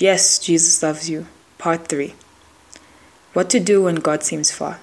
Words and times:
Yes, 0.00 0.38
Jesus 0.38 0.82
loves 0.82 1.10
you. 1.10 1.26
Part 1.58 1.88
3 1.88 2.14
What 3.34 3.50
to 3.50 3.60
do 3.60 3.82
when 3.82 3.96
God 3.96 4.22
seems 4.22 4.50
far. 4.50 4.80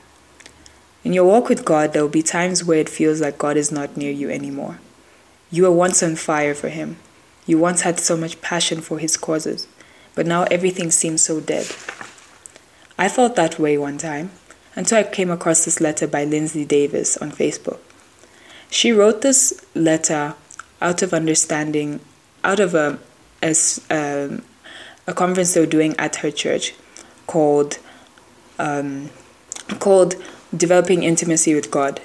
In 1.03 1.11
your 1.11 1.25
walk 1.25 1.49
with 1.49 1.65
God, 1.65 1.91
there 1.91 2.03
will 2.03 2.09
be 2.09 2.21
times 2.21 2.63
where 2.63 2.77
it 2.77 2.87
feels 2.87 3.19
like 3.19 3.39
God 3.39 3.57
is 3.57 3.71
not 3.71 3.97
near 3.97 4.11
you 4.11 4.29
anymore. 4.29 4.77
You 5.49 5.63
were 5.63 5.71
once 5.71 6.03
on 6.03 6.17
fire 6.17 6.53
for 6.53 6.69
Him. 6.69 6.97
You 7.47 7.57
once 7.57 7.81
had 7.81 7.99
so 7.99 8.15
much 8.15 8.41
passion 8.41 8.79
for 8.79 8.99
His 8.99 9.17
causes, 9.17 9.67
but 10.13 10.27
now 10.27 10.43
everything 10.51 10.91
seems 10.91 11.23
so 11.23 11.39
dead. 11.39 11.65
I 12.99 13.09
felt 13.09 13.35
that 13.37 13.57
way 13.57 13.75
one 13.75 13.97
time 13.97 14.29
until 14.75 14.99
I 14.99 15.03
came 15.03 15.31
across 15.31 15.65
this 15.65 15.81
letter 15.81 16.05
by 16.05 16.25
Lindsay 16.25 16.63
Davis 16.63 17.17
on 17.17 17.31
Facebook. 17.31 17.79
She 18.69 18.91
wrote 18.91 19.21
this 19.21 19.65
letter 19.73 20.35
out 20.79 21.01
of 21.01 21.11
understanding, 21.11 22.01
out 22.43 22.59
of 22.59 22.75
a, 22.75 22.99
a, 23.41 23.55
um, 23.89 24.43
a 25.07 25.13
conference 25.13 25.53
they 25.53 25.61
were 25.61 25.65
doing 25.65 25.95
at 25.97 26.17
her 26.17 26.29
church 26.29 26.73
called 27.25 27.79
um, 28.59 29.09
called 29.79 30.15
Developing 30.55 31.03
Intimacy 31.03 31.55
with 31.55 31.71
God. 31.71 32.01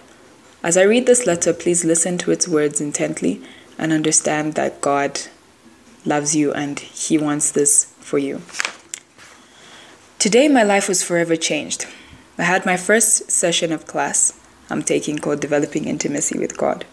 As 0.62 0.76
I 0.76 0.82
read 0.82 1.06
this 1.06 1.26
letter, 1.26 1.52
please 1.52 1.84
listen 1.84 2.18
to 2.18 2.30
its 2.30 2.46
words 2.46 2.80
intently 2.80 3.42
and 3.78 3.92
understand 3.92 4.54
that 4.54 4.80
God 4.80 5.20
loves 6.04 6.36
you 6.36 6.52
and 6.52 6.78
He 6.78 7.18
wants 7.18 7.50
this 7.50 7.92
for 8.00 8.18
you. 8.18 8.42
Today, 10.18 10.46
my 10.48 10.62
life 10.62 10.88
was 10.88 11.02
forever 11.02 11.34
changed. 11.36 11.86
I 12.38 12.44
had 12.44 12.64
my 12.64 12.76
first 12.76 13.30
session 13.30 13.72
of 13.72 13.86
class 13.86 14.38
I'm 14.70 14.82
taking 14.82 15.18
called 15.18 15.40
Developing 15.40 15.86
Intimacy 15.86 16.38
with 16.38 16.56
God. 16.56 16.84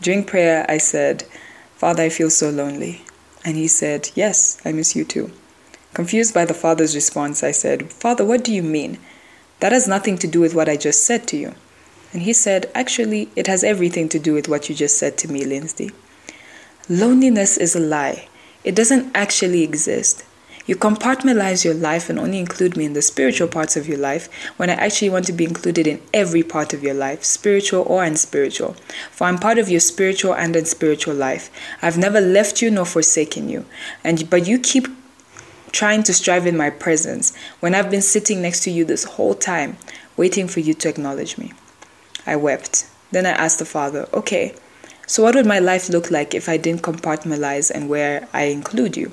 During 0.00 0.24
prayer, 0.24 0.66
I 0.68 0.78
said, 0.78 1.24
Father, 1.76 2.04
I 2.04 2.08
feel 2.08 2.30
so 2.30 2.50
lonely. 2.50 3.02
And 3.46 3.56
he 3.56 3.68
said, 3.68 4.10
Yes, 4.16 4.60
I 4.64 4.72
miss 4.72 4.96
you 4.96 5.04
too. 5.04 5.30
Confused 5.94 6.34
by 6.34 6.44
the 6.44 6.52
father's 6.52 6.96
response, 6.96 7.44
I 7.44 7.52
said, 7.52 7.92
Father, 7.92 8.24
what 8.24 8.42
do 8.42 8.52
you 8.52 8.62
mean? 8.62 8.98
That 9.60 9.70
has 9.70 9.86
nothing 9.86 10.18
to 10.18 10.26
do 10.26 10.40
with 10.40 10.52
what 10.52 10.68
I 10.68 10.76
just 10.76 11.04
said 11.04 11.28
to 11.28 11.36
you. 11.36 11.54
And 12.12 12.22
he 12.22 12.32
said, 12.32 12.68
Actually, 12.74 13.30
it 13.36 13.46
has 13.46 13.62
everything 13.62 14.08
to 14.10 14.18
do 14.18 14.34
with 14.34 14.48
what 14.48 14.68
you 14.68 14.74
just 14.74 14.98
said 14.98 15.16
to 15.18 15.28
me, 15.28 15.44
Lindsay. 15.44 15.92
Loneliness 16.88 17.56
is 17.56 17.76
a 17.76 17.80
lie, 17.80 18.28
it 18.64 18.74
doesn't 18.74 19.14
actually 19.14 19.62
exist. 19.62 20.24
You 20.66 20.74
compartmentalize 20.74 21.64
your 21.64 21.74
life 21.74 22.10
and 22.10 22.18
only 22.18 22.40
include 22.40 22.76
me 22.76 22.84
in 22.84 22.92
the 22.92 23.02
spiritual 23.02 23.46
parts 23.46 23.76
of 23.76 23.86
your 23.86 23.98
life 23.98 24.28
when 24.56 24.68
I 24.68 24.74
actually 24.74 25.10
want 25.10 25.24
to 25.26 25.32
be 25.32 25.44
included 25.44 25.86
in 25.86 26.02
every 26.12 26.42
part 26.42 26.74
of 26.74 26.82
your 26.82 26.94
life, 26.94 27.24
spiritual 27.24 27.84
or 27.86 28.02
unspiritual. 28.02 28.74
For 29.12 29.28
I'm 29.28 29.38
part 29.38 29.58
of 29.58 29.68
your 29.68 29.80
spiritual 29.80 30.34
and 30.34 30.56
unspiritual 30.56 31.14
life. 31.14 31.50
I've 31.82 31.96
never 31.96 32.20
left 32.20 32.60
you 32.60 32.70
nor 32.70 32.84
forsaken 32.84 33.48
you. 33.48 33.64
And 34.02 34.28
but 34.28 34.48
you 34.48 34.58
keep 34.58 34.88
trying 35.70 36.02
to 36.02 36.14
strive 36.14 36.46
in 36.46 36.56
my 36.56 36.70
presence 36.70 37.36
when 37.60 37.74
I've 37.74 37.90
been 37.90 38.02
sitting 38.02 38.42
next 38.42 38.64
to 38.64 38.70
you 38.70 38.84
this 38.84 39.04
whole 39.04 39.34
time, 39.34 39.76
waiting 40.16 40.48
for 40.48 40.60
you 40.60 40.74
to 40.74 40.88
acknowledge 40.88 41.38
me. 41.38 41.52
I 42.26 42.34
wept. 42.34 42.90
Then 43.12 43.24
I 43.24 43.30
asked 43.30 43.60
the 43.60 43.64
Father, 43.64 44.08
okay, 44.12 44.54
so 45.06 45.22
what 45.22 45.36
would 45.36 45.46
my 45.46 45.60
life 45.60 45.88
look 45.88 46.10
like 46.10 46.34
if 46.34 46.48
I 46.48 46.56
didn't 46.56 46.82
compartmentalize 46.82 47.70
and 47.70 47.88
where 47.88 48.28
I 48.32 48.44
include 48.44 48.96
you? 48.96 49.12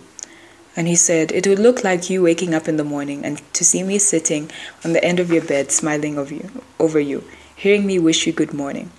And 0.75 0.87
he 0.87 0.95
said, 0.95 1.31
It 1.31 1.47
would 1.47 1.59
look 1.59 1.83
like 1.83 2.09
you 2.09 2.23
waking 2.23 2.53
up 2.53 2.67
in 2.67 2.77
the 2.77 2.83
morning 2.83 3.23
and 3.23 3.41
to 3.53 3.63
see 3.63 3.83
me 3.83 3.99
sitting 3.99 4.49
on 4.83 4.93
the 4.93 5.03
end 5.03 5.19
of 5.19 5.31
your 5.31 5.43
bed 5.43 5.71
smiling 5.71 6.17
over 6.17 6.33
you, 6.33 6.63
over 6.79 6.99
you 6.99 7.23
hearing 7.63 7.85
me 7.85 7.97
wish 7.97 8.27
you 8.27 8.33
good 8.33 8.53
morning. 8.53 8.91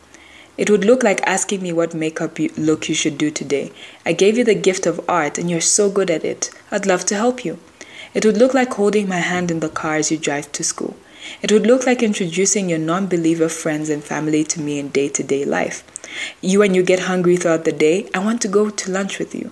It 0.56 0.70
would 0.70 0.86
look 0.86 1.03
like 1.03 1.20
asking 1.27 1.61
me 1.62 1.70
what 1.70 1.92
makeup 1.92 2.39
you, 2.39 2.50
look 2.56 2.89
you 2.89 2.94
should 2.94 3.19
do 3.19 3.31
today. 3.31 3.72
I 4.06 4.14
gave 4.14 4.39
you 4.39 4.44
the 4.44 4.55
gift 4.55 4.86
of 4.86 5.05
art 5.06 5.36
and 5.36 5.50
you're 5.50 5.61
so 5.61 5.91
good 5.91 6.11
at 6.11 6.25
it. 6.25 6.48
I'd 6.70 6.86
love 6.86 7.05
to 7.06 7.14
help 7.14 7.44
you. 7.44 7.58
It 8.14 8.25
would 8.25 8.38
look 8.38 8.55
like 8.55 8.72
holding 8.72 9.06
my 9.06 9.19
hand 9.19 9.50
in 9.50 9.61
the 9.61 9.69
car 9.69 9.97
as 9.97 10.11
you 10.11 10.16
drive 10.16 10.50
to 10.53 10.64
school. 10.64 10.97
It 11.42 11.53
would 11.53 11.66
look 11.66 11.84
like 11.84 12.03
introducing 12.03 12.70
your 12.70 12.78
non 12.78 13.06
believer 13.06 13.50
friends 13.50 13.91
and 13.91 14.03
family 14.03 14.44
to 14.44 14.62
me 14.62 14.78
in 14.78 14.88
day 14.88 15.10
to 15.10 15.22
day 15.22 15.44
life. 15.44 15.84
You, 16.41 16.60
when 16.60 16.75
you 16.75 16.82
get 16.82 17.00
hungry 17.00 17.37
throughout 17.37 17.65
the 17.65 17.72
day, 17.72 18.09
I 18.15 18.20
want 18.20 18.41
to 18.43 18.49
go 18.49 18.70
to 18.70 18.91
lunch 18.91 19.19
with 19.19 19.34
you. 19.34 19.50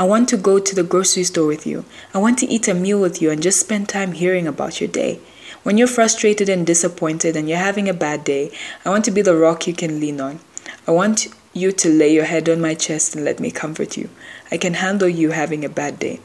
I 0.00 0.04
want 0.04 0.30
to 0.30 0.38
go 0.38 0.58
to 0.58 0.74
the 0.74 0.82
grocery 0.82 1.24
store 1.24 1.46
with 1.46 1.66
you. 1.66 1.84
I 2.14 2.18
want 2.18 2.38
to 2.38 2.46
eat 2.46 2.68
a 2.68 2.72
meal 2.72 2.98
with 2.98 3.20
you 3.20 3.30
and 3.30 3.42
just 3.42 3.60
spend 3.60 3.86
time 3.86 4.12
hearing 4.12 4.46
about 4.46 4.80
your 4.80 4.88
day. 4.88 5.20
When 5.62 5.76
you're 5.76 5.86
frustrated 5.86 6.48
and 6.48 6.66
disappointed 6.66 7.36
and 7.36 7.46
you're 7.46 7.58
having 7.58 7.86
a 7.86 7.92
bad 7.92 8.24
day, 8.24 8.50
I 8.82 8.88
want 8.88 9.04
to 9.04 9.10
be 9.10 9.20
the 9.20 9.36
rock 9.36 9.66
you 9.66 9.74
can 9.74 10.00
lean 10.00 10.18
on. 10.18 10.40
I 10.88 10.92
want 10.92 11.28
you 11.52 11.70
to 11.70 11.88
lay 11.90 12.14
your 12.14 12.24
head 12.24 12.48
on 12.48 12.62
my 12.62 12.72
chest 12.72 13.14
and 13.14 13.26
let 13.26 13.40
me 13.40 13.50
comfort 13.50 13.98
you. 13.98 14.08
I 14.50 14.56
can 14.56 14.72
handle 14.72 15.06
you 15.06 15.32
having 15.32 15.66
a 15.66 15.68
bad 15.68 15.98
day. 15.98 16.20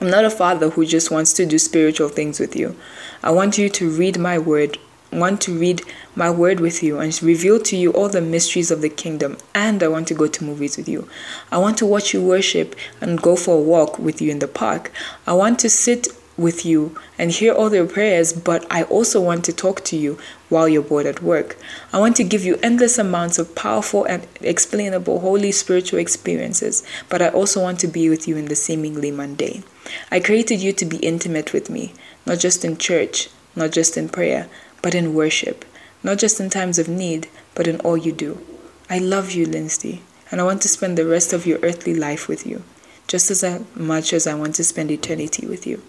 I'm 0.00 0.08
not 0.08 0.24
a 0.24 0.30
father 0.30 0.70
who 0.70 0.86
just 0.86 1.10
wants 1.10 1.34
to 1.34 1.44
do 1.44 1.58
spiritual 1.58 2.08
things 2.08 2.40
with 2.40 2.56
you. 2.56 2.74
I 3.22 3.30
want 3.30 3.58
you 3.58 3.68
to 3.68 3.90
read 3.90 4.18
my 4.18 4.38
word 4.38 4.78
want 5.12 5.40
to 5.42 5.58
read 5.58 5.82
my 6.14 6.30
word 6.30 6.60
with 6.60 6.82
you 6.82 6.98
and 6.98 7.22
reveal 7.22 7.60
to 7.60 7.76
you 7.76 7.92
all 7.92 8.08
the 8.08 8.20
mysteries 8.20 8.70
of 8.70 8.82
the 8.82 8.88
kingdom. 8.88 9.36
And 9.54 9.82
I 9.82 9.88
want 9.88 10.08
to 10.08 10.14
go 10.14 10.26
to 10.26 10.44
movies 10.44 10.76
with 10.76 10.88
you. 10.88 11.08
I 11.50 11.58
want 11.58 11.78
to 11.78 11.86
watch 11.86 12.12
you 12.14 12.22
worship 12.22 12.74
and 13.00 13.20
go 13.20 13.36
for 13.36 13.56
a 13.56 13.62
walk 13.62 13.98
with 13.98 14.20
you 14.20 14.30
in 14.30 14.38
the 14.38 14.48
park. 14.48 14.90
I 15.26 15.32
want 15.34 15.58
to 15.60 15.70
sit 15.70 16.08
with 16.36 16.64
you 16.64 16.96
and 17.18 17.30
hear 17.30 17.52
all 17.52 17.72
your 17.74 17.86
prayers, 17.86 18.32
but 18.32 18.66
I 18.70 18.84
also 18.84 19.20
want 19.20 19.44
to 19.44 19.52
talk 19.52 19.84
to 19.84 19.96
you 19.96 20.18
while 20.48 20.68
you're 20.68 20.82
bored 20.82 21.06
at 21.06 21.22
work. 21.22 21.56
I 21.92 21.98
want 21.98 22.16
to 22.16 22.24
give 22.24 22.44
you 22.44 22.58
endless 22.62 22.98
amounts 22.98 23.38
of 23.38 23.54
powerful 23.54 24.04
and 24.04 24.26
explainable 24.40 25.20
holy 25.20 25.52
spiritual 25.52 25.98
experiences, 25.98 26.84
but 27.08 27.22
I 27.22 27.28
also 27.28 27.62
want 27.62 27.80
to 27.80 27.86
be 27.86 28.08
with 28.08 28.26
you 28.26 28.36
in 28.36 28.46
the 28.46 28.56
seemingly 28.56 29.10
mundane. 29.10 29.64
I 30.10 30.20
created 30.20 30.60
you 30.60 30.72
to 30.72 30.84
be 30.86 30.96
intimate 30.98 31.52
with 31.52 31.68
me, 31.68 31.94
not 32.26 32.38
just 32.38 32.64
in 32.64 32.78
church, 32.78 33.28
not 33.54 33.70
just 33.70 33.96
in 33.96 34.08
prayer, 34.08 34.48
but 34.82 34.94
in 34.94 35.14
worship, 35.14 35.64
not 36.02 36.18
just 36.18 36.40
in 36.40 36.50
times 36.50 36.78
of 36.78 36.88
need, 36.88 37.28
but 37.54 37.68
in 37.68 37.80
all 37.80 37.96
you 37.96 38.12
do. 38.12 38.44
I 38.90 38.98
love 38.98 39.30
you, 39.30 39.46
Lindsay, 39.46 40.02
and 40.30 40.40
I 40.40 40.44
want 40.44 40.60
to 40.62 40.68
spend 40.68 40.98
the 40.98 41.06
rest 41.06 41.32
of 41.32 41.46
your 41.46 41.60
earthly 41.62 41.94
life 41.94 42.28
with 42.28 42.46
you, 42.46 42.62
just 43.06 43.30
as 43.30 43.44
much 43.76 44.12
as 44.12 44.26
I 44.26 44.34
want 44.34 44.56
to 44.56 44.64
spend 44.64 44.90
eternity 44.90 45.46
with 45.46 45.66
you. 45.66 45.82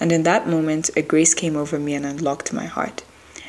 And 0.00 0.10
in 0.10 0.24
that 0.24 0.48
moment, 0.48 0.90
a 0.96 1.02
grace 1.02 1.34
came 1.34 1.54
over 1.54 1.78
me 1.78 1.94
and 1.94 2.04
unlocked 2.04 2.52
my 2.52 2.64
heart. 2.64 3.04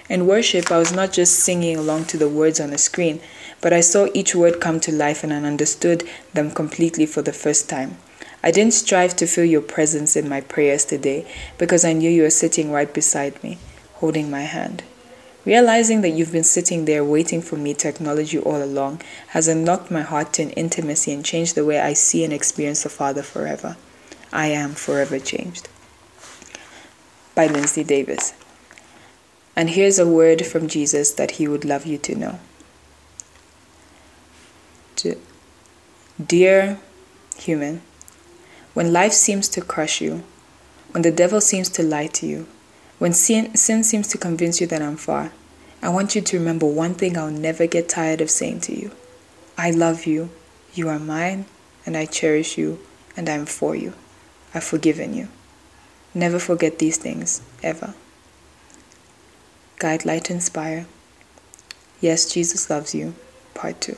In 0.08 0.28
worship, 0.28 0.72
I 0.72 0.78
was 0.78 0.94
not 0.94 1.12
just 1.12 1.40
singing 1.40 1.78
along 1.78 2.06
to 2.06 2.18
the 2.18 2.30
words 2.30 2.60
on 2.60 2.70
the 2.70 2.78
screen, 2.78 3.20
but 3.62 3.74
I 3.74 3.82
saw 3.82 4.08
each 4.14 4.36
word 4.36 4.62
come 4.62 4.80
to 4.82 4.92
life 4.92 5.24
and 5.24 5.34
I 5.34 5.38
understood 5.38 6.08
them 6.34 6.52
completely 6.52 7.08
for 7.08 7.24
the 7.24 7.34
first 7.34 7.68
time. 7.68 7.98
I 8.44 8.52
didn't 8.52 8.76
strive 8.76 9.16
to 9.16 9.26
feel 9.26 9.46
your 9.46 9.62
presence 9.62 10.16
in 10.16 10.30
my 10.30 10.42
prayers 10.42 10.86
today 10.86 11.26
because 11.58 11.84
I 11.84 11.94
knew 11.94 12.12
you 12.12 12.22
were 12.22 12.30
sitting 12.30 12.72
right 12.72 12.94
beside 12.94 13.42
me 13.42 13.58
holding 13.96 14.30
my 14.30 14.42
hand. 14.42 14.84
Realizing 15.46 16.02
that 16.02 16.10
you've 16.10 16.32
been 16.32 16.44
sitting 16.44 16.86
there 16.86 17.04
waiting 17.04 17.42
for 17.42 17.56
me 17.56 17.74
to 17.76 17.88
acknowledge 17.88 18.34
you 18.34 18.42
all 18.42 18.64
along 18.64 19.02
has 19.28 19.48
unlocked 19.48 19.92
my 19.92 20.02
heart 20.02 20.34
to 20.34 20.42
an 20.42 20.50
intimacy 20.52 21.12
and 21.12 21.24
changed 21.24 21.56
the 21.56 21.66
way 21.66 21.80
I 21.80 21.94
see 21.94 22.24
and 22.24 22.34
experience 22.34 22.84
the 22.84 22.90
Father 22.90 23.22
forever. 23.22 23.78
I 24.34 24.48
am 24.48 24.72
forever 24.72 25.20
changed. 25.20 25.70
By 27.36 27.48
Lindsay 27.48 27.84
Davis. 27.84 28.34
And 29.56 29.70
here's 29.70 30.00
a 30.00 30.08
word 30.08 30.46
from 30.46 30.68
Jesus 30.68 31.12
that 31.12 31.32
he 31.32 31.48
would 31.48 31.64
love 31.64 31.86
you 31.86 31.98
to 32.00 32.16
know. 32.16 32.40
Dear 36.24 36.80
human, 37.38 37.82
when 38.74 38.94
life 38.94 39.12
seems 39.12 39.50
to 39.50 39.62
crush 39.62 40.00
you, 40.00 40.24
when 40.92 41.02
the 41.02 41.12
devil 41.12 41.42
seems 41.42 41.68
to 41.70 41.84
lie 41.84 42.08
to 42.08 42.26
you, 42.26 42.48
when 42.98 43.14
sin, 43.14 43.56
sin 43.56 43.84
seems 43.84 44.08
to 44.10 44.18
convince 44.18 44.62
you 44.62 44.68
that 44.68 44.82
I'm 44.82 44.98
far, 44.98 45.32
I 45.82 45.90
want 45.90 46.16
you 46.16 46.22
to 46.22 46.38
remember 46.38 46.66
one 46.66 46.96
thing 46.96 47.18
I'll 47.18 47.30
never 47.30 47.68
get 47.68 47.90
tired 47.90 48.22
of 48.22 48.30
saying 48.30 48.62
to 48.62 48.80
you 48.80 48.92
I 49.58 49.72
love 49.72 50.06
you, 50.06 50.30
you 50.74 50.90
are 50.90 51.00
mine, 51.00 51.46
and 51.86 51.96
I 51.96 52.06
cherish 52.06 52.58
you, 52.58 52.80
and 53.16 53.30
I'm 53.30 53.46
for 53.46 53.76
you. 53.76 53.94
I've 54.54 54.64
forgiven 54.64 55.14
you. 55.14 55.28
Never 56.14 56.40
forget 56.40 56.80
these 56.80 56.98
things, 56.98 57.42
ever. 57.62 57.94
Guide, 59.80 60.06
light, 60.06 60.32
inspire. 60.32 60.86
Yes, 62.02 62.32
Jesus 62.32 62.70
loves 62.70 62.96
you. 62.96 63.16
Part 63.54 63.82
2. 63.82 63.98